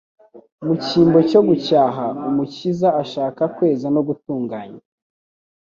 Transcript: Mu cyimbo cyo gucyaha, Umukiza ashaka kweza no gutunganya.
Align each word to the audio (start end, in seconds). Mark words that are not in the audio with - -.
Mu 0.65 0.73
cyimbo 0.83 1.19
cyo 1.29 1.41
gucyaha, 1.47 2.05
Umukiza 2.27 2.87
ashaka 3.03 3.41
kweza 3.55 3.87
no 3.95 4.01
gutunganya. 4.07 4.81